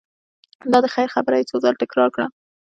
[0.71, 2.25] دا د خیر خبره یې څو ځل تکرار کړه.